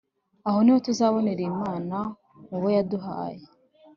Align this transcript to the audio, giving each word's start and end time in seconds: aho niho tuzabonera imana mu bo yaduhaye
aho 0.47 0.57
niho 0.63 0.79
tuzabonera 0.87 1.41
imana 1.51 1.97
mu 2.47 2.57
bo 2.61 2.67
yaduhaye 2.75 3.43